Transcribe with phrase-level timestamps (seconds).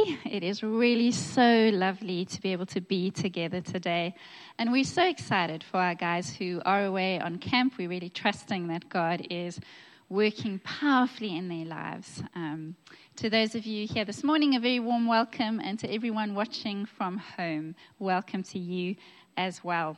[0.24, 4.14] It is really so lovely to be able to be together today.
[4.58, 7.74] And we're so excited for our guys who are away on camp.
[7.78, 9.60] We're really trusting that God is
[10.08, 12.22] working powerfully in their lives.
[12.34, 12.76] Um,
[13.16, 15.60] to those of you here this morning, a very warm welcome.
[15.60, 18.96] And to everyone watching from home, welcome to you
[19.36, 19.96] as well.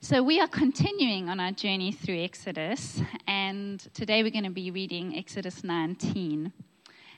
[0.00, 3.00] So, we are continuing on our journey through Exodus.
[3.26, 6.52] And today we're going to be reading Exodus 19.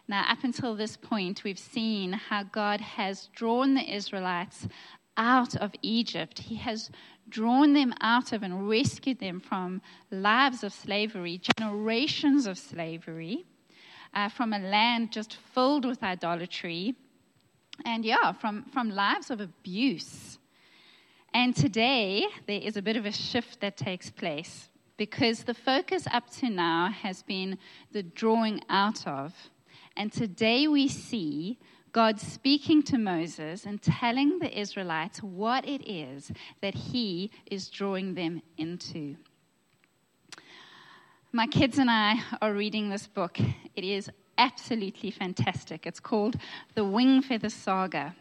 [0.09, 4.67] Now, up until this point, we've seen how God has drawn the Israelites
[5.19, 6.39] out of Egypt.
[6.39, 6.91] He has
[7.29, 13.45] drawn them out of and rescued them from lives of slavery, generations of slavery,
[14.15, 16.95] uh, from a land just filled with idolatry,
[17.85, 20.39] and yeah, from, from lives of abuse.
[21.35, 26.07] And today, there is a bit of a shift that takes place because the focus
[26.11, 27.59] up to now has been
[27.93, 29.35] the drawing out of.
[29.99, 31.59] And today we see
[31.91, 38.15] God speaking to Moses and telling the Israelites what it is that he is drawing
[38.15, 39.17] them into.
[41.33, 43.41] My kids and I are reading this book.
[43.75, 45.85] It is absolutely fantastic.
[45.85, 46.37] It's called
[46.77, 48.15] The Wing Feather Saga,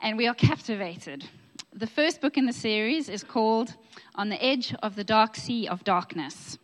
[0.00, 1.24] and we are captivated.
[1.72, 3.74] The first book in the series is called
[4.14, 6.58] On the Edge of the Dark Sea of Darkness.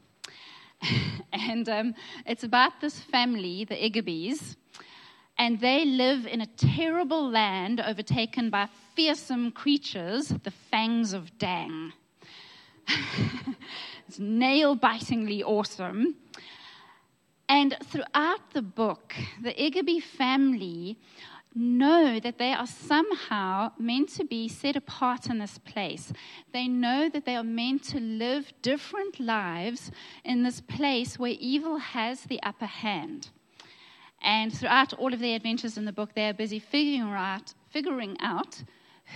[1.32, 1.94] and um,
[2.26, 4.56] it's about this family, the Igibys,
[5.38, 11.92] and they live in a terrible land overtaken by fearsome creatures, the fangs of Dang.
[14.08, 16.14] it's nail bitingly awesome.
[17.48, 20.98] And throughout the book, the Igiby family
[21.56, 26.12] know that they are somehow meant to be set apart in this place.
[26.52, 29.90] They know that they are meant to live different lives
[30.24, 33.30] in this place where evil has the upper hand.
[34.22, 38.16] And throughout all of their adventures in the book, they are busy figuring out, figuring
[38.20, 38.62] out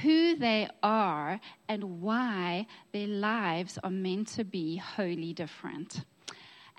[0.03, 6.05] who they are and why their lives are meant to be wholly different.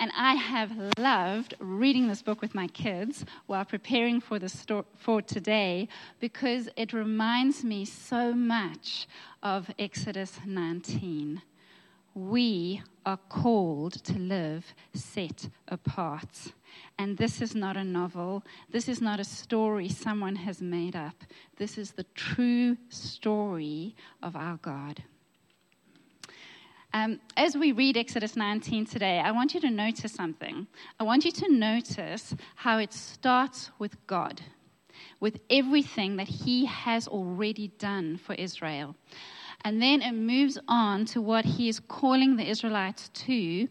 [0.02, 4.88] And I have loved reading this book with my kids while preparing for, the sto-
[4.98, 5.88] for today
[6.20, 9.08] because it reminds me so much
[9.44, 11.44] of Exodus 19.
[12.16, 16.52] We are called to live set apart.
[16.98, 18.44] And this is not a novel.
[18.72, 21.24] This is not a story someone has made up.
[21.58, 25.04] This is the true story of our God.
[26.94, 30.68] Um, as we read Exodus 19 today, I want you to notice something.
[31.00, 34.42] I want you to notice how it starts with God,
[35.22, 38.96] with everything that He has already done for Israel.
[39.64, 43.70] And then it moves on to what He is calling the Israelites to,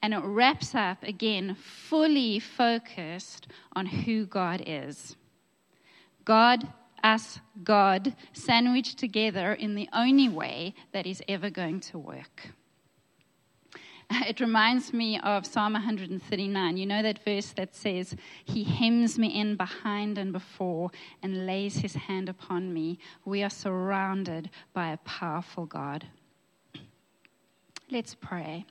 [0.00, 5.16] and it wraps up again fully focused on who God is.
[6.24, 12.52] God us, God, sandwiched together in the only way that is ever going to work.
[14.28, 16.76] It reminds me of Psalm 139.
[16.76, 18.14] You know that verse that says,
[18.44, 20.90] He hems me in behind and before
[21.22, 22.98] and lays his hand upon me.
[23.24, 26.06] We are surrounded by a powerful God.
[27.90, 28.66] Let's pray.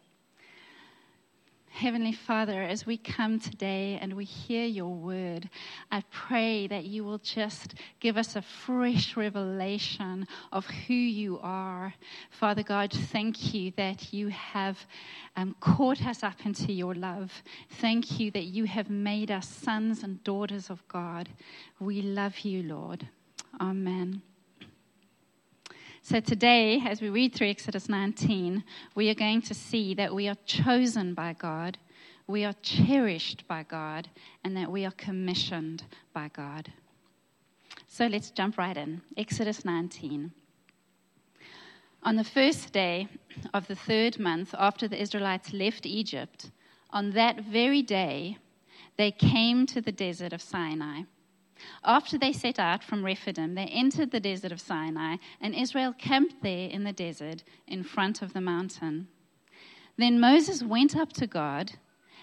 [1.73, 5.49] Heavenly Father, as we come today and we hear your word,
[5.89, 11.93] I pray that you will just give us a fresh revelation of who you are.
[12.29, 14.85] Father God, thank you that you have
[15.37, 17.31] um, caught us up into your love.
[17.79, 21.29] Thank you that you have made us sons and daughters of God.
[21.79, 23.07] We love you, Lord.
[23.59, 24.21] Amen.
[26.03, 28.63] So today, as we read through Exodus 19,
[28.95, 31.77] we are going to see that we are chosen by God,
[32.25, 34.09] we are cherished by God,
[34.43, 36.73] and that we are commissioned by God.
[37.87, 39.03] So let's jump right in.
[39.15, 40.31] Exodus 19.
[42.01, 43.07] On the first day
[43.53, 46.49] of the third month after the Israelites left Egypt,
[46.89, 48.39] on that very day,
[48.97, 51.03] they came to the desert of Sinai.
[51.83, 56.41] After they set out from Rephidim, they entered the desert of Sinai, and Israel camped
[56.41, 59.07] there in the desert in front of the mountain.
[59.97, 61.73] Then Moses went up to God,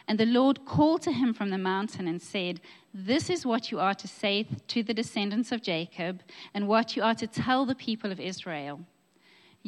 [0.07, 2.61] and the Lord called to him from the mountain and said,
[2.95, 6.23] This is what you are to say to the descendants of Jacob,
[6.55, 8.81] and what you are to tell the people of Israel.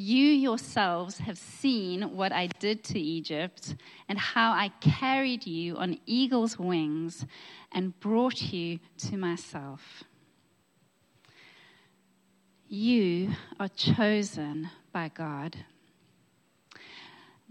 [0.01, 3.77] You yourselves have seen what I did to Egypt,
[4.09, 7.27] and how I carried you on eagle's wings
[7.71, 10.03] and brought you to myself.
[12.67, 15.55] You are chosen by God.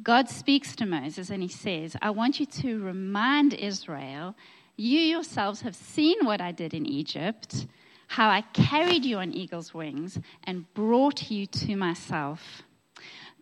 [0.02, 4.36] God speaks to Moses and he says, I want you to remind Israel
[4.76, 7.68] You yourselves have seen what I did in Egypt,
[8.10, 12.64] how I carried you on eagle's wings and brought you to myself.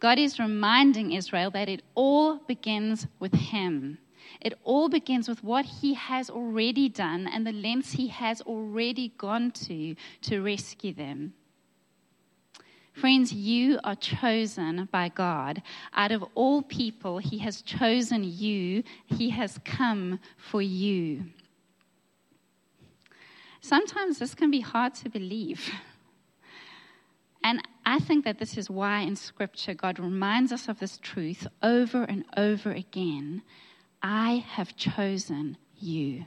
[0.01, 3.97] God is reminding Israel that it all begins with Him.
[4.41, 9.13] It all begins with what He has already done and the lengths He has already
[9.17, 11.33] gone to to rescue them.
[12.91, 15.61] Friends, you are chosen by God.
[15.93, 21.23] Out of all people, He has chosen you, He has come for you.
[23.61, 25.71] Sometimes this can be hard to believe.
[27.43, 31.47] And I think that this is why in Scripture God reminds us of this truth
[31.63, 33.41] over and over again
[34.01, 36.25] I have chosen you.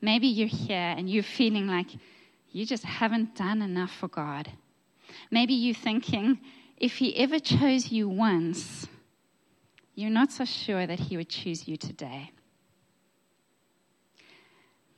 [0.00, 1.88] Maybe you're here and you're feeling like
[2.50, 4.50] you just haven't done enough for God.
[5.30, 6.40] Maybe you're thinking,
[6.76, 8.86] if he ever chose you once,
[9.94, 12.30] you're not so sure that he would choose you today.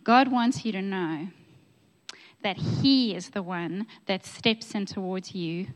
[0.05, 1.29] God wants you to know
[2.43, 5.69] that he is the one that steps in towards you,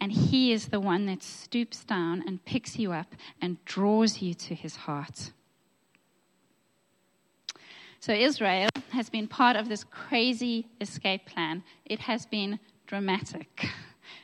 [0.00, 4.34] and he is the one that stoops down and picks you up and draws you
[4.34, 5.30] to his heart.
[8.00, 11.62] So, Israel has been part of this crazy escape plan.
[11.84, 13.66] It has been dramatic.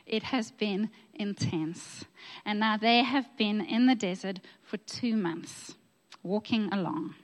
[0.05, 2.05] It has been intense.
[2.45, 5.75] And now they have been in the desert for two months,
[6.23, 7.15] walking along.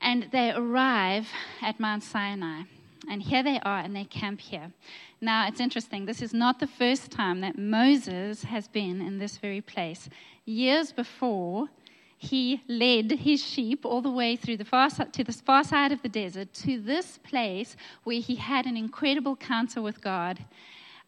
[0.00, 1.28] And they arrive
[1.62, 2.62] at Mount Sinai.
[3.08, 4.72] And here they are, and they camp here.
[5.20, 6.06] Now, it's interesting.
[6.06, 10.08] This is not the first time that Moses has been in this very place.
[10.44, 11.68] Years before,
[12.16, 16.02] he led his sheep all the way through the far, to the far side of
[16.02, 20.44] the desert to this place where he had an incredible encounter with God.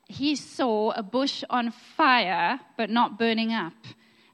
[0.08, 3.74] He saw a bush on fire but not burning up.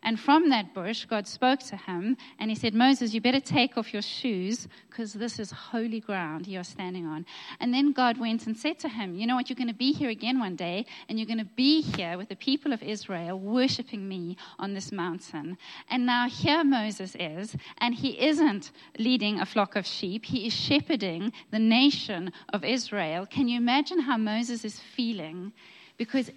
[0.08, 3.76] And from that bush, God spoke to him and he said, Moses, you better take
[3.76, 7.26] off your shoes because this is holy ground you're standing on.
[7.60, 9.50] And then God went and said to him, You know what?
[9.50, 12.31] You're going to be here again one day and you're going to be here with
[12.31, 15.58] the people of Israel worshiping me on this mountain.
[15.90, 20.54] And now here Moses is, and he isn't leading a flock of sheep, he is
[20.54, 23.26] shepherding the nation of Israel.
[23.26, 25.52] Can you imagine how Moses is feeling?
[25.99, 26.31] Because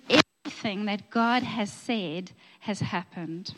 [0.46, 3.54] everything that God has said has happened.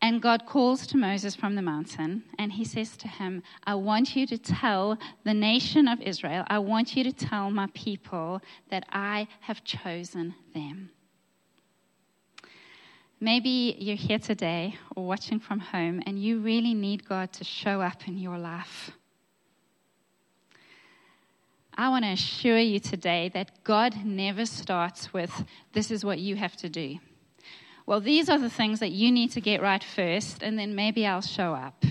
[0.00, 4.14] And God calls to Moses from the mountain, and he says to him, I want
[4.14, 8.84] you to tell the nation of Israel, I want you to tell my people that
[8.92, 10.90] I have chosen them.
[13.18, 17.80] Maybe you're here today or watching from home, and you really need God to show
[17.80, 18.90] up in your life.
[21.76, 26.36] I want to assure you today that God never starts with, this is what you
[26.36, 26.98] have to do.
[27.86, 31.06] Well, these are the things that you need to get right first, and then maybe
[31.06, 31.84] I'll show up.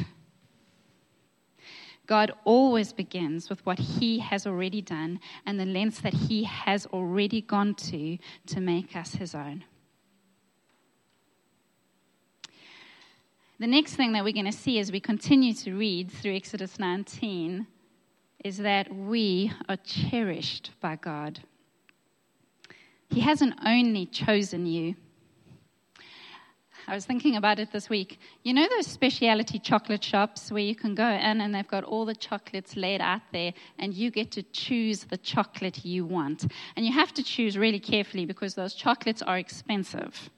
[2.05, 6.85] God always begins with what He has already done and the lengths that He has
[6.87, 9.63] already gone to to make us His own.
[13.59, 16.79] The next thing that we're going to see as we continue to read through Exodus
[16.79, 17.67] 19
[18.43, 21.39] is that we are cherished by God.
[23.09, 24.95] He hasn't only chosen you.
[26.85, 28.19] I was thinking about it this week.
[28.43, 32.03] You know those specialty chocolate shops where you can go in and they've got all
[32.03, 36.51] the chocolates laid out there and you get to choose the chocolate you want.
[36.75, 40.29] And you have to choose really carefully because those chocolates are expensive.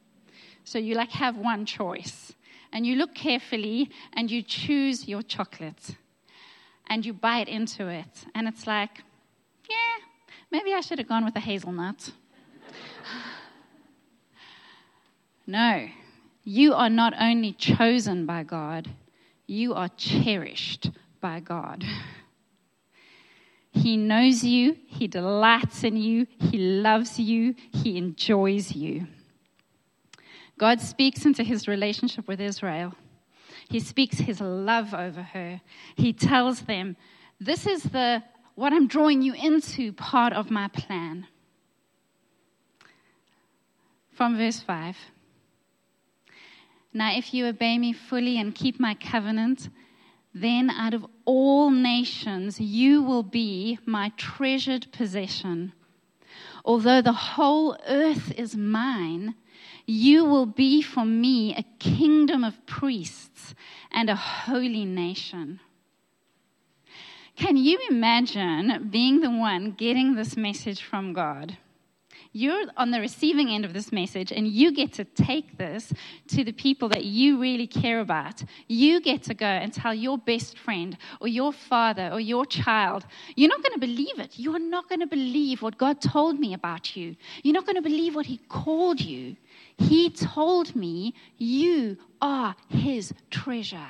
[0.64, 2.34] So you like have one choice.
[2.72, 5.96] And you look carefully and you choose your chocolate
[6.88, 9.02] and you bite into it, and it's like,
[9.70, 10.06] yeah,
[10.52, 12.12] maybe I should have gone with a hazelnut.
[15.48, 15.88] no,
[16.44, 18.90] you are not only chosen by God,
[19.48, 21.84] you are cherished by God.
[23.72, 29.08] He knows you, He delights in you, He loves you, He enjoys you.
[30.58, 32.94] God speaks into His relationship with Israel.
[33.70, 35.62] He speaks his love over her.
[35.96, 36.96] He tells them,
[37.40, 38.24] This is the
[38.56, 41.28] what I'm drawing you into part of my plan.
[44.12, 44.96] From verse 5.
[46.94, 49.68] Now, if you obey me fully and keep my covenant,
[50.34, 55.74] then out of all nations you will be my treasured possession.
[56.64, 59.36] Although the whole earth is mine,
[59.88, 63.54] you will be for me a kingdom of priests
[63.92, 65.60] and a holy nation.
[67.36, 71.58] Can you imagine being the one getting this message from God?
[72.38, 75.94] You're on the receiving end of this message, and you get to take this
[76.28, 78.44] to the people that you really care about.
[78.68, 83.06] You get to go and tell your best friend, or your father, or your child.
[83.38, 84.38] You're not going to believe it.
[84.38, 87.16] You are not going to believe what God told me about you.
[87.42, 89.38] You're not going to believe what He called you.
[89.78, 93.88] He told me you are His treasure.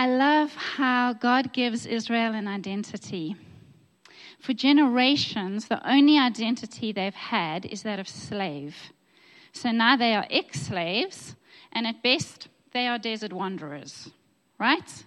[0.00, 3.36] I love how God gives Israel an identity.
[4.38, 8.74] For generations, the only identity they've had is that of slave.
[9.52, 11.36] So now they are ex slaves,
[11.70, 14.08] and at best, they are desert wanderers,
[14.58, 15.04] right?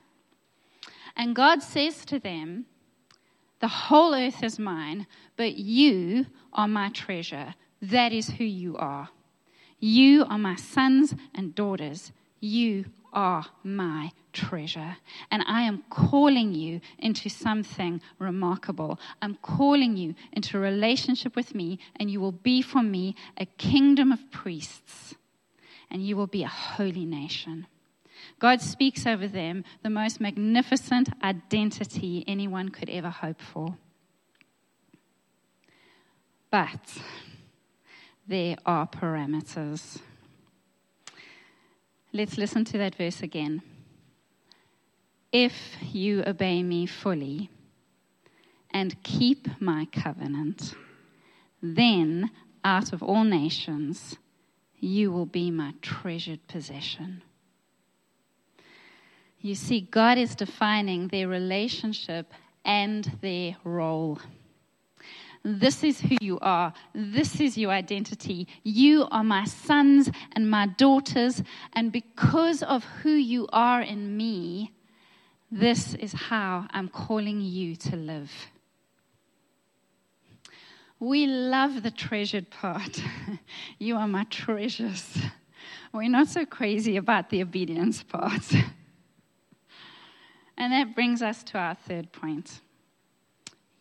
[1.17, 2.67] And God says to them,
[3.61, 5.07] The whole earth is mine,
[5.37, 7.55] but you are my treasure.
[7.81, 9.09] That is who you are.
[9.79, 12.11] You are my sons and daughters.
[12.39, 14.97] You are my treasure.
[15.31, 18.99] And I am calling you into something remarkable.
[19.21, 23.45] I'm calling you into a relationship with me, and you will be for me a
[23.45, 25.15] kingdom of priests,
[25.89, 27.67] and you will be a holy nation.
[28.39, 33.77] God speaks over them the most magnificent identity anyone could ever hope for.
[36.49, 36.97] But
[38.27, 39.99] there are parameters.
[42.15, 43.63] Let's listen to that verse again.
[45.31, 47.49] If you obey me fully
[48.69, 50.75] and keep my covenant,
[51.59, 52.29] then
[52.63, 54.17] out of all nations
[54.79, 57.23] you will be my treasured possession.
[59.41, 62.31] You see, God is defining their relationship
[62.63, 64.19] and their role.
[65.43, 66.73] This is who you are.
[66.95, 68.47] This is your identity.
[68.63, 71.43] You are my sons and my daughters.
[71.73, 74.71] And because of who you are in me,
[75.51, 78.31] this is how I'm calling you to live.
[80.99, 83.03] We love the treasured part.
[83.79, 85.17] you are my treasures.
[85.91, 88.53] We're not so crazy about the obedience part.
[90.57, 92.61] and that brings us to our third point.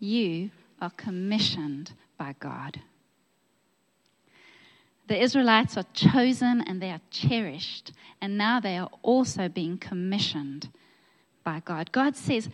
[0.00, 0.50] You
[0.82, 2.80] are commissioned by God.
[5.06, 10.68] The Israelites are chosen and they are cherished, and now they are also being commissioned
[11.44, 11.92] by God.
[11.92, 12.48] God says,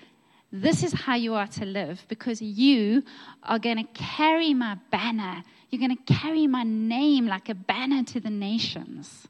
[0.53, 3.03] This is how you are to live because you
[3.43, 5.43] are going to carry my banner.
[5.71, 9.27] You're going to carry my name like a banner to the nations.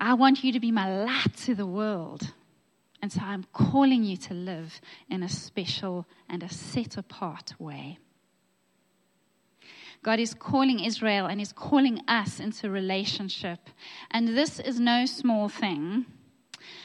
[0.00, 2.32] I want you to be my light to the world.
[3.04, 4.80] And so I'm calling you to live
[5.10, 7.98] in a special and a set apart way.
[10.02, 13.68] God is calling Israel and is calling us into relationship.
[14.10, 16.06] And this is no small thing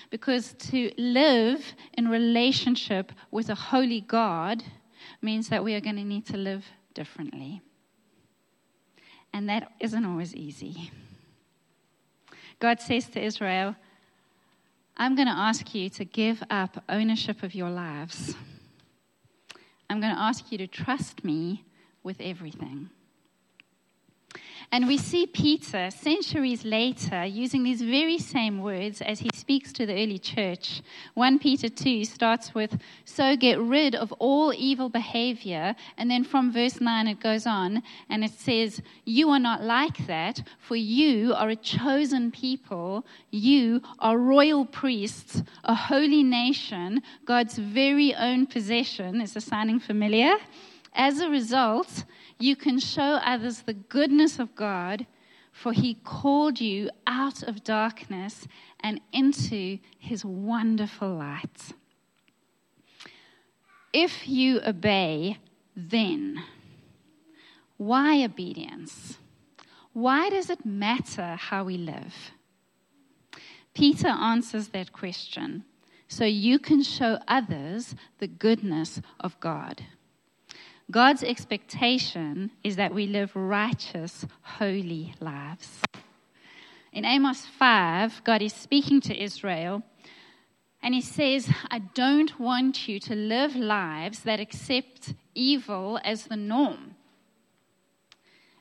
[0.10, 4.62] because to live in relationship with a holy God
[5.22, 7.62] means that we are going to need to live differently.
[9.32, 10.92] And that isn't always easy.
[12.60, 13.78] God says to Israel,
[15.02, 18.36] I'm going to ask you to give up ownership of your lives.
[19.90, 21.64] I'm going to ask you to trust me
[22.04, 22.90] with everything.
[24.72, 29.88] And we see Peter, centuries later, using these very same words as he speaks to
[29.88, 30.84] the early church.
[31.16, 35.76] 1 Peter 2 starts with, So get rid of all evil behavior.
[35.98, 40.06] And then from verse 9 it goes on and it says, You are not like
[40.06, 43.08] that, for you are a chosen people.
[43.32, 49.20] You are royal priests, a holy nation, God's very own possession.
[49.20, 50.36] Is the sounding familiar?
[50.94, 52.04] As a result,
[52.38, 55.06] you can show others the goodness of God,
[55.52, 58.48] for he called you out of darkness
[58.80, 61.74] and into his wonderful light.
[63.92, 65.38] If you obey,
[65.76, 66.44] then
[67.78, 69.18] why obedience?
[69.94, 72.14] Why does it matter how we live?
[73.74, 75.64] Peter answers that question
[76.08, 79.86] so you can show others the goodness of God.
[80.92, 85.82] God's expectation is that we live righteous, holy lives.
[86.92, 89.84] In Amos 5, God is speaking to Israel
[90.82, 96.38] and he says, I don't want you to live lives that accept evil as the
[96.38, 96.96] norm.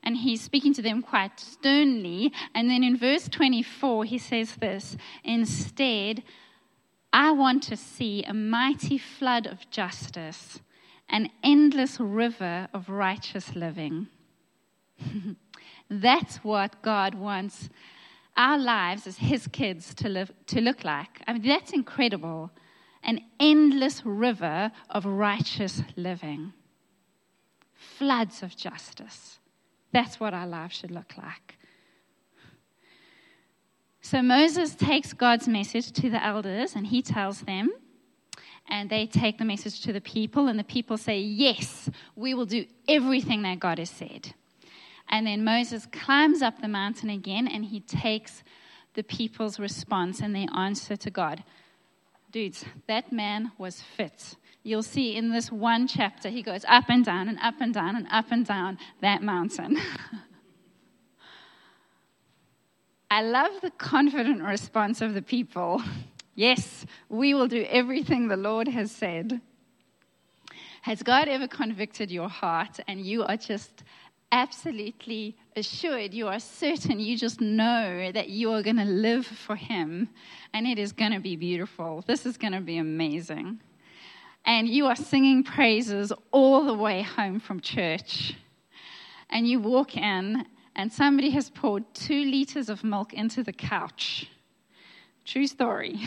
[0.02, 2.32] And he's speaking to them quite sternly.
[2.54, 6.22] And then in verse 24, he says this Instead,
[7.10, 10.60] I want to see a mighty flood of justice
[11.08, 14.08] an endless river of righteous living.
[15.90, 17.68] That's what God wants
[18.36, 21.20] our lives as His kids to, live, to look like.
[21.26, 22.50] I mean, that's incredible.
[23.02, 26.52] an endless river of righteous living,
[27.74, 29.38] floods of justice.
[29.92, 31.58] That's what our life should look like.
[34.00, 37.70] So Moses takes God's message to the elders and he tells them,
[38.68, 42.46] and they take the message to the people, and the people say, Yes, we will
[42.46, 44.34] do everything that God has said.
[45.08, 48.42] And then Moses climbs up the mountain again and he takes
[48.94, 51.44] the people's response and their answer to God.
[52.30, 54.36] Dudes, that man was fit.
[54.62, 57.96] You'll see in this one chapter, he goes up and down and up and down
[57.96, 59.78] and up and down that mountain.
[63.10, 65.82] I love the confident response of the people.
[66.38, 69.40] Yes, we will do everything the Lord has said.
[70.82, 73.82] Has God ever convicted your heart and you are just
[74.30, 79.56] absolutely assured, you are certain, you just know that you are going to live for
[79.56, 80.10] Him
[80.54, 82.04] and it is going to be beautiful?
[82.06, 83.58] This is going to be amazing.
[84.44, 88.36] And you are singing praises all the way home from church.
[89.28, 94.28] And you walk in and somebody has poured two liters of milk into the couch.
[95.28, 96.00] True story.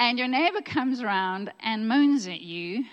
[0.00, 2.84] and your neighbor comes around and moans at you,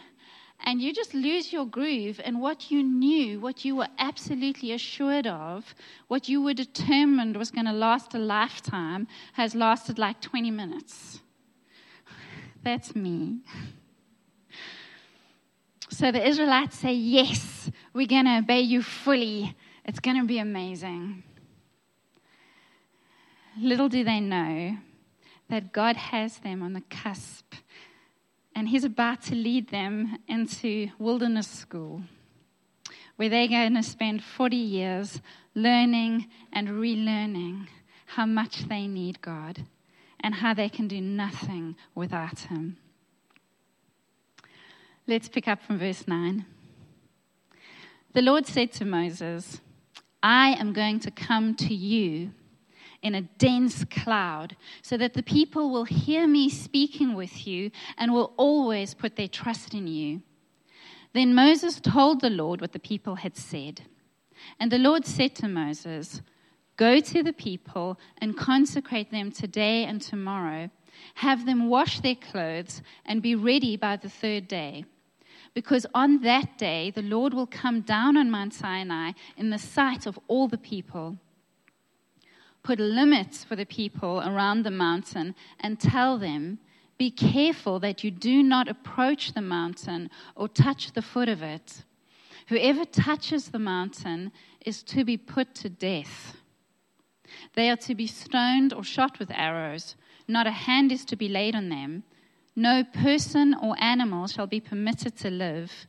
[0.63, 5.25] and you just lose your groove and what you knew, what you were absolutely assured
[5.25, 5.73] of,
[6.07, 11.21] what you were determined was going to last a lifetime, has lasted like 20 minutes.
[12.61, 13.39] That's me.
[15.89, 19.57] So the Israelites say, Yes, we're going to obey you fully.
[19.83, 21.23] It's going to be amazing.
[23.57, 24.77] Little do they know
[25.49, 27.55] that God has them on the cusp,
[28.55, 32.03] and He's about to lead them into wilderness school,
[33.15, 35.21] where they're going to spend 40 years
[35.55, 37.67] learning and relearning
[38.05, 39.65] how much they need God
[40.19, 42.77] and how they can do nothing without Him.
[45.07, 46.45] Let's pick up from verse 9.
[48.13, 49.59] The Lord said to Moses,
[50.21, 52.31] I am going to come to you
[53.01, 58.13] in a dense cloud so that the people will hear me speaking with you and
[58.13, 60.21] will always put their trust in you.
[61.13, 63.81] Then Moses told the Lord what the people had said.
[64.59, 66.21] And the Lord said to Moses,
[66.77, 70.69] Go to the people and consecrate them today and tomorrow.
[71.15, 74.85] Have them wash their clothes and be ready by the third day
[75.53, 80.05] because on that day the Lord will come down on Mount Sinai in the sight
[80.05, 81.17] of all the people.
[82.63, 86.59] Put limits for the people around the mountain and tell them,
[86.97, 91.83] Be careful that you do not approach the mountain or touch the foot of it.
[92.47, 94.31] Whoever touches the mountain
[94.65, 96.35] is to be put to death.
[97.55, 99.95] They are to be stoned or shot with arrows.
[100.27, 102.03] Not a hand is to be laid on them
[102.59, 105.87] no person or animal shall be permitted to live.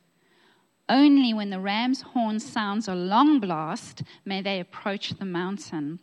[0.87, 5.99] Only when the ram's horn sounds a long blast may they approach the mountain.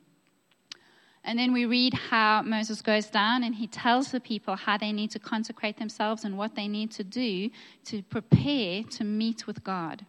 [1.24, 4.92] And then we read how Moses goes down and he tells the people how they
[4.92, 7.50] need to consecrate themselves and what they need to do
[7.86, 10.06] to prepare to meet with God.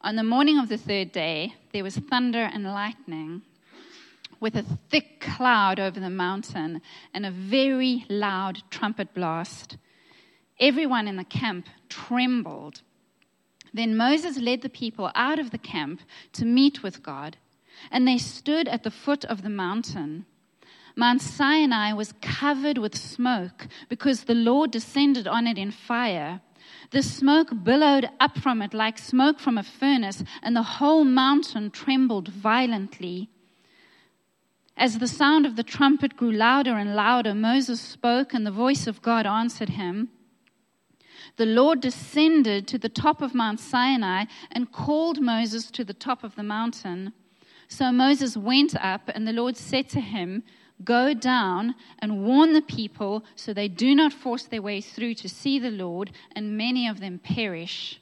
[0.00, 3.40] On the morning of the third day, there was thunder and lightning
[4.38, 6.82] with a thick cloud over the mountain
[7.14, 9.78] and a very loud trumpet blast.
[10.60, 12.82] Everyone in the camp trembled.
[13.72, 16.02] Then Moses led the people out of the camp
[16.34, 17.38] to meet with God,
[17.90, 20.26] and they stood at the foot of the mountain.
[20.96, 26.40] Mount Sinai was covered with smoke because the Lord descended on it in fire.
[26.90, 31.70] The smoke billowed up from it like smoke from a furnace, and the whole mountain
[31.70, 33.28] trembled violently.
[34.76, 38.86] As the sound of the trumpet grew louder and louder, Moses spoke, and the voice
[38.86, 40.10] of God answered him.
[41.36, 46.22] The Lord descended to the top of Mount Sinai and called Moses to the top
[46.22, 47.12] of the mountain.
[47.74, 50.44] So Moses went up, and the Lord said to him,
[50.84, 55.28] Go down and warn the people so they do not force their way through to
[55.28, 58.00] see the Lord, and many of them perish.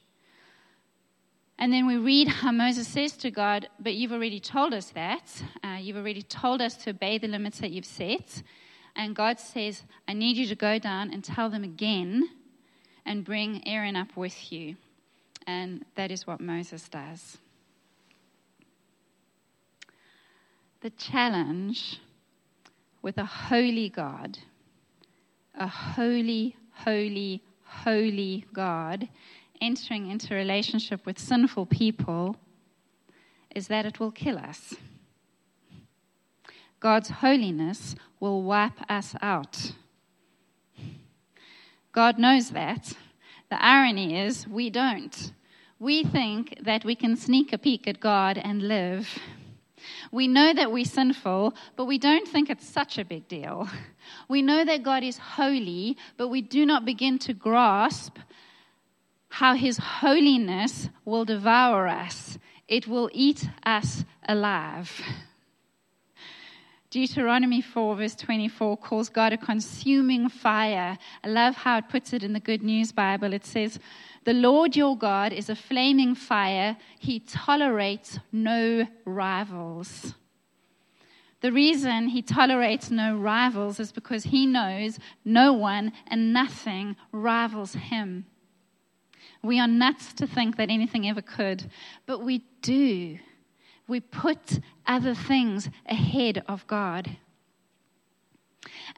[1.58, 5.42] And then we read how Moses says to God, But you've already told us that.
[5.64, 8.42] Uh, you've already told us to obey the limits that you've set.
[8.94, 12.28] And God says, I need you to go down and tell them again
[13.06, 14.76] and bring Aaron up with you.
[15.46, 17.38] And that is what Moses does.
[20.82, 22.00] The challenge
[23.02, 24.38] with a holy God,
[25.54, 29.08] a holy, holy, holy God,
[29.60, 32.34] entering into relationship with sinful people
[33.54, 34.74] is that it will kill us.
[36.80, 39.74] God's holiness will wipe us out.
[41.92, 42.92] God knows that.
[43.50, 45.32] The irony is, we don't.
[45.78, 49.20] We think that we can sneak a peek at God and live.
[50.10, 53.68] We know that we're sinful, but we don't think it's such a big deal.
[54.28, 58.18] We know that God is holy, but we do not begin to grasp
[59.28, 62.36] how his holiness will devour us.
[62.68, 65.00] It will eat us alive.
[66.92, 70.98] Deuteronomy 4, verse 24, calls God a consuming fire.
[71.24, 73.32] I love how it puts it in the Good News Bible.
[73.32, 73.78] It says,
[74.24, 80.14] The Lord your God is a flaming fire, he tolerates no rivals.
[81.40, 87.74] The reason he tolerates no rivals is because he knows no one and nothing rivals
[87.74, 88.26] him.
[89.42, 91.68] We are nuts to think that anything ever could,
[92.06, 93.18] but we do
[93.92, 97.16] we put other things ahead of God.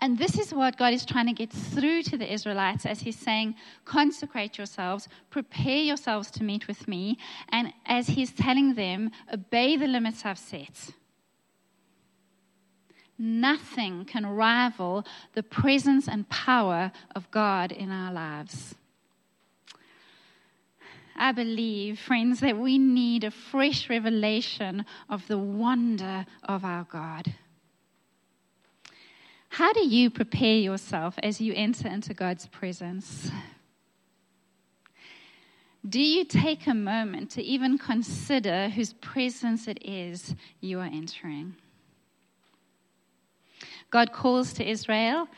[0.01, 3.19] And this is what God is trying to get through to the Israelites as He's
[3.19, 7.19] saying, consecrate yourselves, prepare yourselves to meet with me.
[7.49, 10.91] And as He's telling them, obey the limits I've set.
[13.17, 18.75] Nothing can rival the presence and power of God in our lives.
[21.17, 27.33] I believe, friends, that we need a fresh revelation of the wonder of our God.
[29.55, 33.31] How do you prepare yourself as you enter into God's presence?
[35.89, 41.55] Do you take a moment to even consider whose presence it is you are entering?
[43.93, 45.29] God calls to Israel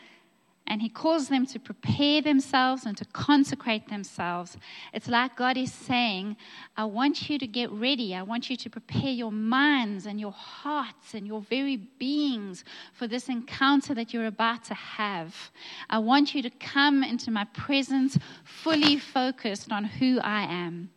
[0.67, 4.57] and he calls them to prepare themselves and to consecrate themselves.
[4.93, 6.35] It's like God is saying,
[6.75, 8.13] I want you to get ready.
[8.13, 13.07] I want you to prepare your minds and your hearts and your very beings for
[13.07, 15.51] this encounter that you're about to have.
[15.89, 20.89] I want you to come into my presence fully focused on who I am.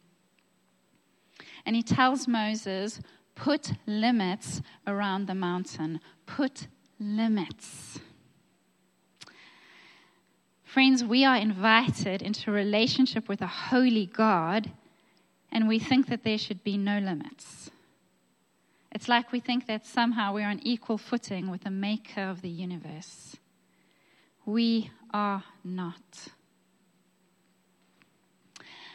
[1.64, 3.00] And he tells Moses,
[3.36, 6.00] Put limits around the mountain.
[6.26, 6.66] Put
[6.98, 8.00] limits.
[10.72, 14.70] Friends, we are invited into a relationship with a holy God,
[15.50, 17.72] and we think that there should be no limits.
[18.92, 22.48] It's like we think that somehow we're on equal footing with the maker of the
[22.48, 23.36] universe.
[24.46, 26.28] We are not.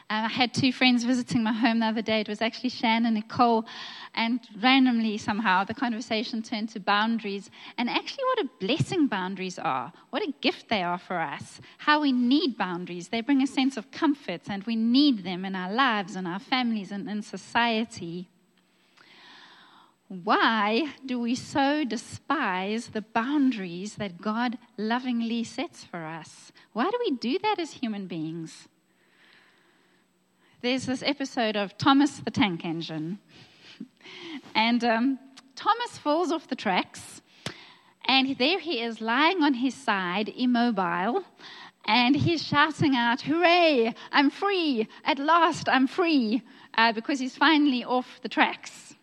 [0.08, 2.22] Uh, I had two friends visiting my home the other day.
[2.22, 3.65] It was actually Shan and Nicole.
[4.13, 9.91] And randomly, somehow, the conversation turned to boundaries and actually what a blessing boundaries are,
[10.12, 13.08] what a gift they are for us, how we need boundaries.
[13.08, 16.39] They bring a sense of comfort, and we need them in our lives and our
[16.39, 18.30] families and in society.
[20.08, 26.52] Why do we so despise the boundaries that God lovingly sets for us?
[26.74, 28.68] Why do we do that as human beings?
[30.65, 33.19] There's this episode of Thomas the Tank Engine.
[34.56, 35.19] and um,
[35.56, 37.21] Thomas falls off the tracks,
[38.06, 41.23] and there he is lying on his side, immobile,
[41.86, 44.88] and he's shouting out, Hooray, I'm free!
[45.04, 46.41] At last, I'm free!
[46.75, 48.95] Uh, because he's finally off the tracks.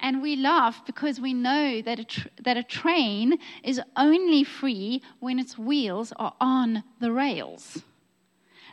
[0.00, 5.00] And we laugh because we know that a, tr- that a train is only free
[5.18, 7.78] when its wheels are on the rails.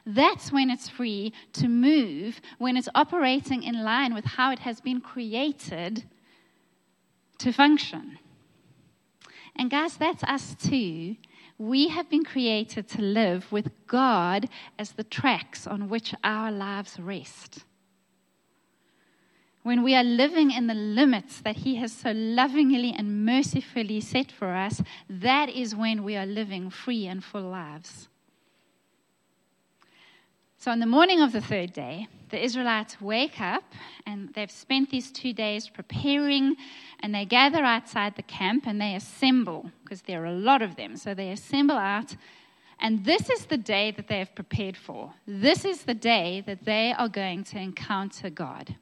[0.06, 4.82] That's when it's free to move, when it's operating in line with how it has
[4.82, 6.04] been created
[7.40, 8.20] to function.
[9.56, 11.16] And guys, that's us too.
[11.58, 17.00] We have been created to live with God as the tracks on which our lives
[17.00, 17.64] rest.
[19.62, 24.32] When we are living in the limits that He has so lovingly and mercifully set
[24.32, 28.10] for us, that is when we are living free and full lives.
[30.64, 33.66] So, on the morning of the third day, the Israelites wake up
[34.06, 36.56] and they've spent these two days preparing
[37.02, 40.78] and they gather outside the camp and they assemble because there are a lot of
[40.78, 40.96] them.
[40.96, 42.16] So, they assemble out
[42.80, 45.14] and this is the day that they have prepared for.
[45.28, 48.78] This is the day that they are going to encounter God.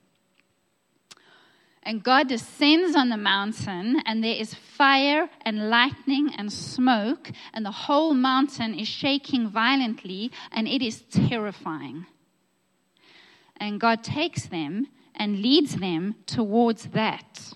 [1.84, 7.66] And God descends on the mountain, and there is fire and lightning and smoke, and
[7.66, 12.06] the whole mountain is shaking violently, and it is terrifying.
[13.58, 17.54] And God takes them and leads them towards that.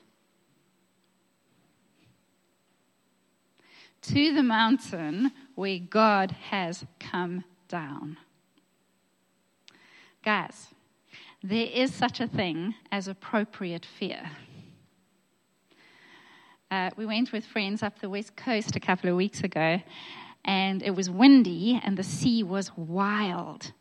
[4.01, 8.17] To the mountain where God has come down.
[10.23, 10.74] Guys,
[11.47, 14.31] there is such a thing as appropriate fear.
[16.71, 19.79] uh, we went with friends up the west coast a couple of weeks ago,
[20.43, 23.71] and it was windy and the sea was wild.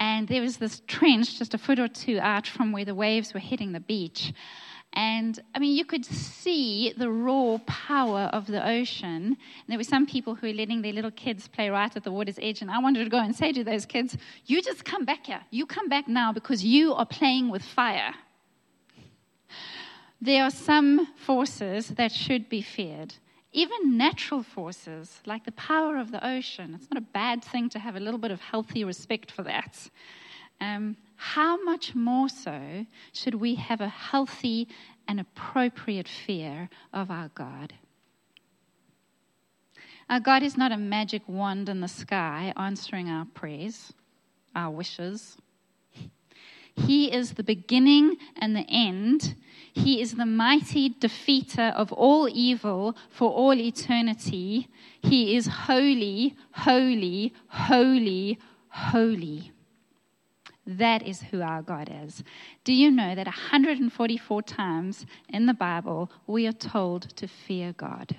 [0.00, 3.34] And there was this trench just a foot or two out from where the waves
[3.34, 4.32] were hitting the beach.
[4.94, 9.24] And I mean, you could see the raw power of the ocean.
[9.26, 12.12] And there were some people who were letting their little kids play right at the
[12.12, 12.62] water's edge.
[12.62, 15.40] And I wanted to go and say to those kids, You just come back here.
[15.50, 18.14] You come back now because you are playing with fire.
[20.20, 23.14] There are some forces that should be feared.
[23.52, 27.78] Even natural forces, like the power of the ocean, it's not a bad thing to
[27.78, 29.90] have a little bit of healthy respect for that.
[30.60, 34.68] Um, how much more so should we have a healthy
[35.06, 37.74] and appropriate fear of our God?
[40.08, 43.92] Our God is not a magic wand in the sky answering our prayers,
[44.54, 45.38] our wishes.
[46.76, 49.36] He is the beginning and the end.
[49.72, 54.68] He is the mighty defeater of all evil for all eternity.
[55.00, 58.38] He is holy, holy, holy,
[58.68, 59.53] holy.
[60.66, 62.24] That is who our God is.
[62.64, 68.16] Do you know that 144 times in the Bible we are told to fear God?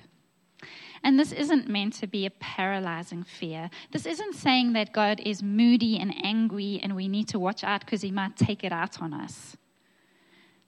[1.03, 3.69] And this isn't meant to be a paralyzing fear.
[3.91, 7.81] This isn't saying that God is moody and angry and we need to watch out
[7.81, 9.55] because he might take it out on us.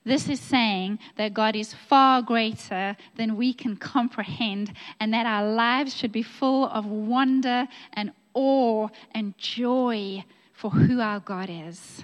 [0.03, 5.51] This is saying that God is far greater than we can comprehend and that our
[5.51, 10.23] lives should be full of wonder and awe and joy
[10.57, 12.03] for who our God is.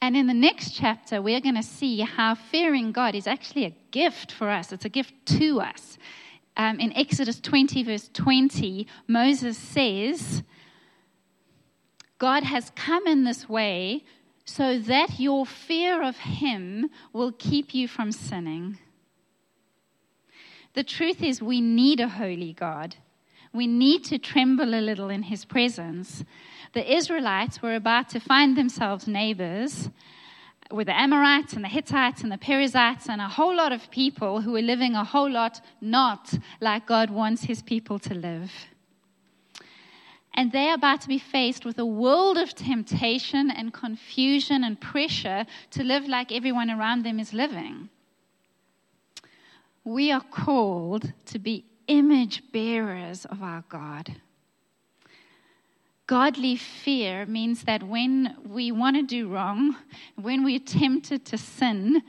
[0.00, 3.74] And in the next chapter, we're going to see how fearing God is actually a
[3.90, 5.98] gift for us, it's a gift to us.
[6.56, 10.44] Um, in Exodus 20, verse 20, Moses says,
[12.18, 14.04] God has come in this way
[14.44, 18.78] so that your fear of him will keep you from sinning.
[20.74, 22.96] The truth is, we need a holy God.
[23.56, 26.24] We need to tremble a little in his presence
[26.76, 29.88] the Israelites were about to find themselves neighbors
[30.70, 34.42] with the Amorites and the Hittites and the Perizzites and a whole lot of people
[34.42, 38.52] who were living a whole lot not like God wants his people to live.
[40.34, 45.46] And they're about to be faced with a world of temptation and confusion and pressure
[45.70, 47.88] to live like everyone around them is living.
[49.82, 54.16] We are called to be image bearers of our God.
[56.06, 59.76] Godly fear means that when we want to do wrong,
[60.14, 62.02] when we're tempted to sin,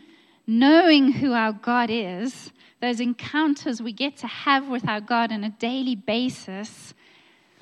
[0.45, 5.43] knowing who our God is, those encounters we get to have with our God on
[5.43, 6.93] a daily basis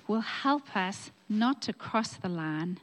[0.08, 2.80] will help us not to cross the line,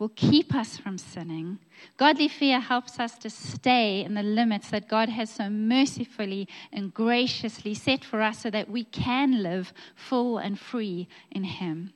[0.00, 1.58] will keep us from sinning.
[1.96, 6.92] Godly fear helps us to stay in the limits that God has so mercifully and
[6.92, 11.92] graciously set for us so that we can live full and free in Him.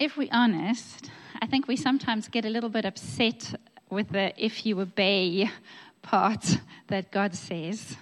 [0.00, 3.54] if we're honest, I think we sometimes get a little bit upset
[3.90, 5.50] with the if you obey
[6.02, 7.96] part that God says.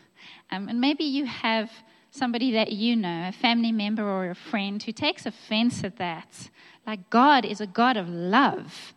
[0.50, 1.70] Um, and maybe you have
[2.12, 6.50] somebody that you know, a family member or a friend, who takes offense at that.
[6.86, 8.94] Like, God is a God of love,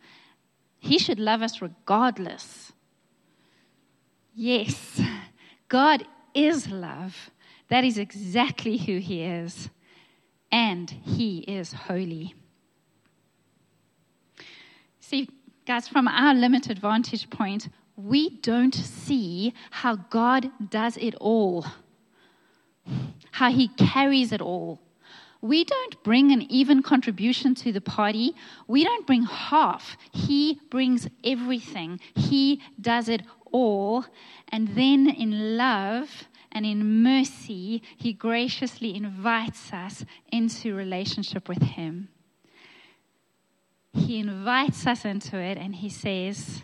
[0.77, 2.73] He should love us regardless.
[4.35, 5.01] Yes,
[5.69, 7.31] God is love.
[7.69, 9.69] That is exactly who He is.
[10.51, 12.35] And He is holy.
[14.99, 15.29] See,
[15.65, 21.65] guys, from our limited vantage point, we don't see how God does it all,
[23.31, 24.81] how He carries it all.
[25.41, 28.33] We don't bring an even contribution to the party.
[28.67, 29.95] We don't bring half.
[30.11, 31.99] He brings everything.
[32.15, 33.21] He does it
[33.51, 34.05] all.
[34.49, 42.09] And then in love and in mercy, He graciously invites us into relationship with Him
[43.95, 46.63] he invites us into it and he says,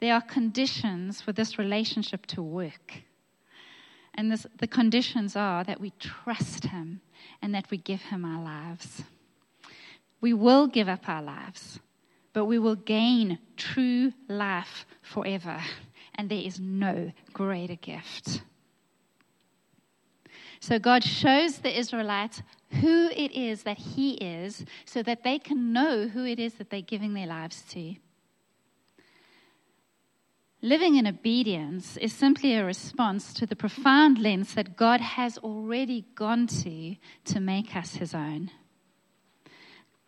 [0.00, 3.02] There are conditions for this relationship to work.
[4.14, 7.00] And this, the conditions are that we trust him
[7.40, 9.02] and that we give him our lives.
[10.20, 11.80] We will give up our lives,
[12.32, 15.60] but we will gain true life forever.
[16.14, 18.42] And there is no greater gift.
[20.60, 22.42] So God shows the Israelites
[22.80, 26.70] who it is that He is so that they can know who it is that
[26.70, 27.96] they're giving their lives to.
[30.64, 36.06] Living in obedience is simply a response to the profound lengths that God has already
[36.14, 36.94] gone to
[37.24, 38.48] to make us His own.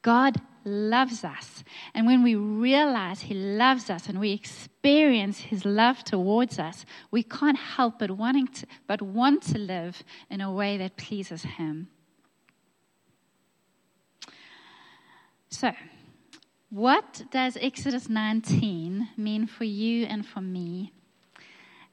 [0.03, 1.65] God loves us.
[1.93, 7.25] And when we realize He loves us and we experience His love towards us, we
[7.25, 11.89] can't help but wanting to, but want to live in a way that pleases Him.
[15.49, 15.73] So,
[16.75, 20.93] what does Exodus 19 mean for you and for me?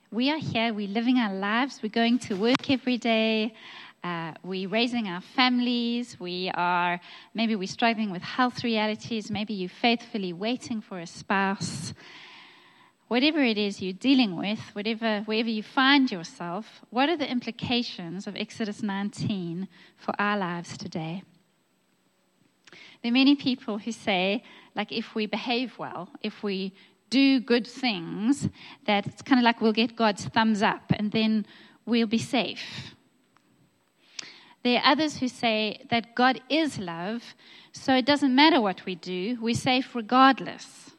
[0.10, 3.54] We are here, we're living our lives, we're going to work every day.
[4.04, 6.20] Uh, we're raising our families.
[6.20, 7.00] We are,
[7.36, 9.30] maybe we're struggling with health realities.
[9.30, 11.94] Maybe you're faithfully waiting for a spouse.
[13.08, 18.26] Whatever it is you're dealing with, whatever, wherever you find yourself, what are the implications
[18.26, 19.68] of Exodus 19
[19.98, 21.22] for our lives today?
[23.02, 24.44] There are many people who say,
[24.76, 26.74] like, if we behave well, if we
[27.10, 28.48] do good things,
[28.86, 31.46] that it's kind of like we'll get God's thumbs up and then
[31.86, 32.96] we'll be safe.
[34.64, 37.24] There are others who say that God is love,
[37.72, 40.92] so it doesn't matter what we do, we're safe regardless.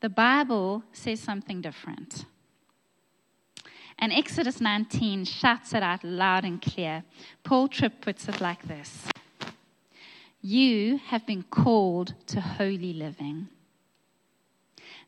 [0.00, 2.24] The Bible says something different.
[3.98, 7.04] And Exodus 19 shouts it out loud and clear.
[7.44, 9.06] Paul Tripp puts it like this
[10.42, 13.48] You have been called to holy living.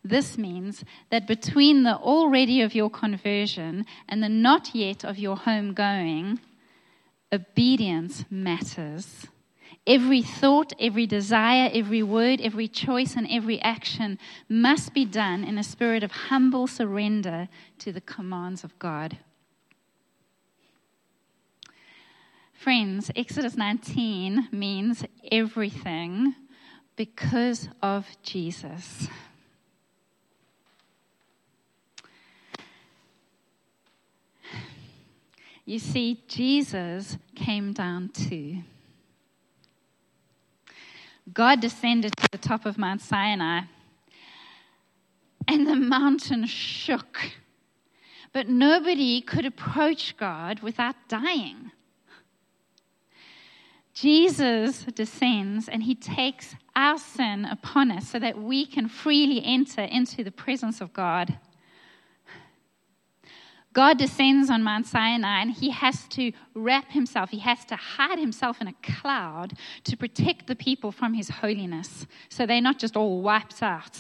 [0.05, 5.37] This means that between the already of your conversion and the not yet of your
[5.37, 6.39] home going,
[7.33, 9.27] obedience matters.
[9.87, 14.19] Every thought, every desire, every word, every choice, and every action
[14.49, 17.49] must be done in a spirit of humble surrender
[17.81, 19.19] to the commands of God.
[22.65, 26.35] Friends, Exodus 19 means everything
[26.97, 29.07] because of Jesus.
[35.67, 38.63] You see, Jesus came down too.
[41.35, 43.65] God descended to the top of Mount Sinai,
[45.47, 47.19] and the mountain shook.
[48.33, 51.73] But nobody could approach God without dying.
[53.95, 59.83] Jesus descends and he takes our sin upon us so that we can freely enter
[59.83, 61.39] into the presence of God.
[63.73, 68.19] God descends on Mount Sinai and he has to wrap himself, he has to hide
[68.19, 69.55] himself in a cloud
[69.85, 73.99] to protect the people from his holiness so they're not just all wiped out.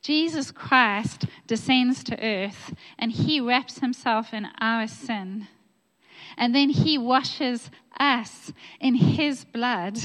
[0.00, 5.48] Jesus Christ descends to earth and he wraps himself in our sin.
[6.38, 9.98] And then he washes us in his blood.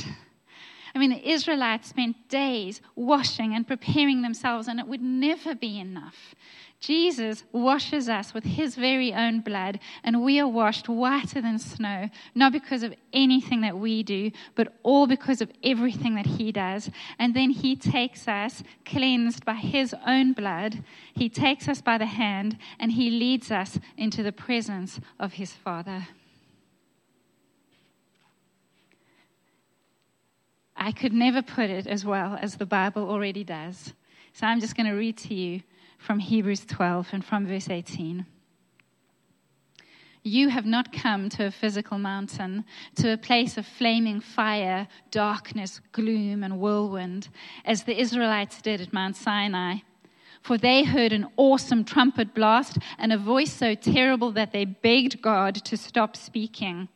[0.96, 5.80] I mean, the Israelites spent days washing and preparing themselves, and it would never be
[5.80, 6.36] enough.
[6.80, 12.10] Jesus washes us with his very own blood, and we are washed whiter than snow,
[12.36, 16.92] not because of anything that we do, but all because of everything that he does.
[17.18, 22.06] And then he takes us, cleansed by his own blood, he takes us by the
[22.06, 26.08] hand, and he leads us into the presence of his Father.
[30.86, 33.94] I could never put it as well as the Bible already does.
[34.34, 35.62] So I'm just going to read to you
[35.98, 38.26] from Hebrews 12 and from verse 18.
[40.24, 42.66] You have not come to a physical mountain,
[42.96, 47.30] to a place of flaming fire, darkness, gloom, and whirlwind,
[47.64, 49.78] as the Israelites did at Mount Sinai.
[50.42, 55.22] For they heard an awesome trumpet blast and a voice so terrible that they begged
[55.22, 56.90] God to stop speaking.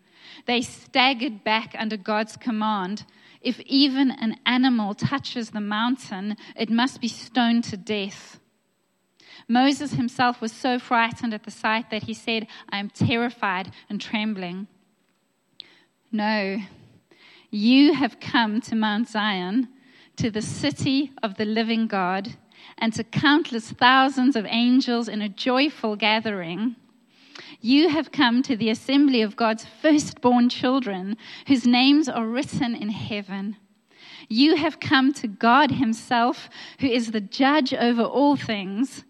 [0.45, 3.05] They staggered back under God's command.
[3.41, 8.39] If even an animal touches the mountain, it must be stoned to death.
[9.47, 14.01] Moses himself was so frightened at the sight that he said, I am terrified and
[14.01, 14.67] trembling.
[16.11, 16.57] No,
[17.49, 19.69] you have come to Mount Zion,
[20.17, 22.35] to the city of the living God,
[22.77, 26.75] and to countless thousands of angels in a joyful gathering.
[27.67, 32.89] You have come to the assembly of God's firstborn children, whose names are written in
[32.89, 33.57] heaven.
[34.29, 36.49] You have come to God Himself,
[36.79, 39.03] who is the judge over all things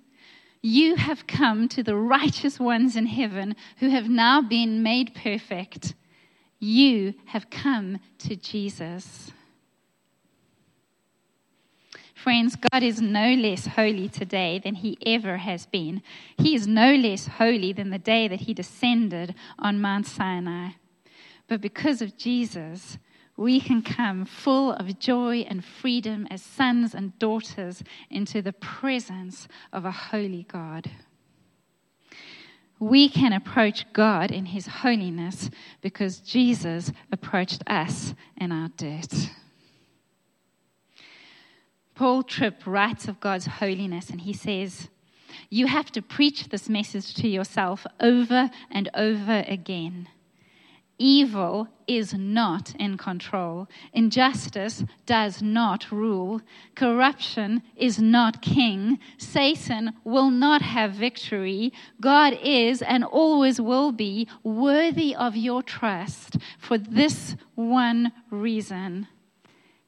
[0.63, 5.93] you have come to the righteous ones in heaven who have now been made perfect.
[6.59, 9.31] You have come to Jesus.
[12.17, 16.01] Friends, God is no less holy today than he ever has been.
[16.35, 20.69] He is no less holy than the day that he descended on Mount Sinai.
[21.47, 22.97] But because of Jesus,
[23.37, 29.47] we can come full of joy and freedom as sons and daughters into the presence
[29.71, 30.89] of a holy God.
[32.79, 35.51] We can approach God in His holiness
[35.81, 39.29] because Jesus approached us in our dirt.
[41.97, 44.89] Paul Tripp writes of God's holiness and he says,
[45.49, 50.07] You have to preach this message to yourself over and over again.
[50.99, 53.67] Evil is not in control.
[53.93, 56.41] Injustice does not rule.
[56.75, 58.99] Corruption is not king.
[59.17, 61.73] Satan will not have victory.
[61.99, 69.07] God is and always will be worthy of your trust for this one reason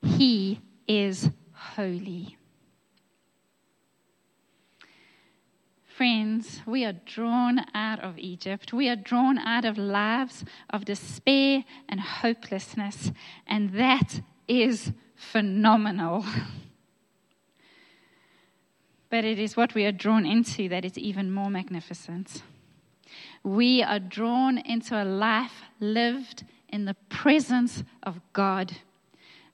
[0.02, 1.30] He is
[1.60, 2.38] holy.
[5.86, 8.72] Friends, we are drawn out of Egypt.
[8.72, 13.12] We are drawn out of lives of despair and hopelessness,
[13.46, 16.26] and that is phenomenal.
[19.10, 22.44] but it is what we are drawn into that is even more magnificent.
[23.44, 28.78] We are drawn into a life lived in the presence of God.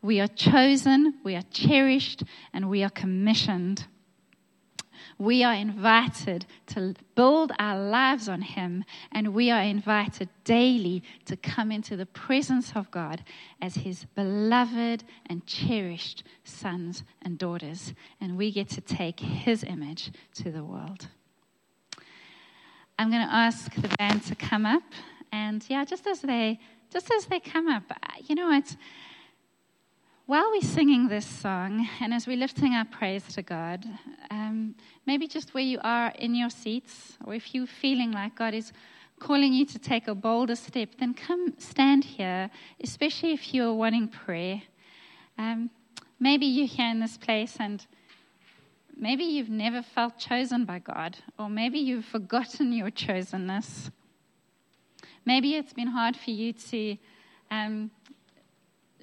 [0.05, 2.21] We are chosen, we are cherished,
[2.53, 3.87] and we are commissioned.
[5.17, 11.35] We are invited to build our lives on Him, and we are invited daily to
[11.35, 13.23] come into the presence of God
[13.59, 17.95] as His beloved and cherished sons and daughters.
[18.21, 21.07] And we get to take His image to the world.
[22.99, 24.83] I'm going to ask the band to come up,
[25.31, 26.59] and yeah, just as they
[26.91, 27.91] just as they come up,
[28.27, 28.77] you know, it's
[30.27, 33.85] while we're singing this song and as we're lifting our praise to God,
[34.31, 34.73] um,
[35.05, 38.73] maybe just where you are in your seats, or if you're feeling like God is
[39.19, 42.49] calling you to take a bolder step, then come stand here,
[42.81, 44.63] especially if you're wanting prayer.
[45.37, 45.69] Um,
[46.19, 47.85] maybe you're here in this place and
[48.97, 53.91] maybe you've never felt chosen by God, or maybe you've forgotten your chosenness.
[55.23, 56.97] Maybe it's been hard for you to.
[57.51, 57.91] Um,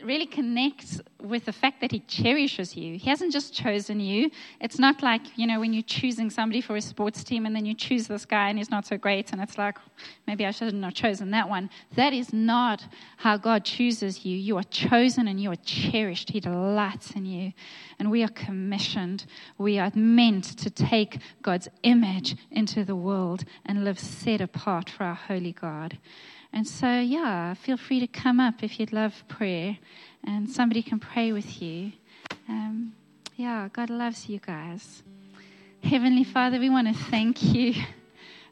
[0.04, 2.98] really connects with the fact that he cherishes you.
[2.98, 4.30] He hasn't just chosen you.
[4.60, 7.64] It's not like, you know, when you're choosing somebody for a sports team and then
[7.64, 9.78] you choose this guy and he's not so great and it's like,
[10.26, 11.70] maybe I shouldn't have chosen that one.
[11.94, 12.86] That is not
[13.18, 14.36] how God chooses you.
[14.36, 16.30] You are chosen and you are cherished.
[16.30, 17.52] He delights in you.
[17.98, 19.26] And we are commissioned.
[19.58, 25.04] We are meant to take God's image into the world and live set apart for
[25.04, 25.98] our holy God.
[26.52, 29.78] And so, yeah, feel free to come up if you'd love prayer,
[30.24, 31.92] and somebody can pray with you.
[32.48, 32.92] Um,
[33.36, 35.02] yeah, God loves you guys.
[35.82, 37.74] Heavenly Father, we want to thank you.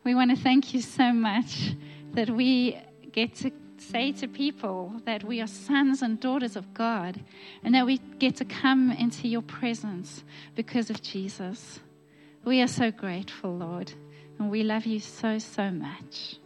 [0.02, 1.74] We want to thank you so much
[2.14, 2.80] that we
[3.12, 7.20] get to say to people that we are sons and daughters of God
[7.62, 10.24] and that we get to come into your presence
[10.54, 11.80] because of Jesus.
[12.44, 13.92] We are so grateful, Lord,
[14.38, 16.39] and we love you so, so much.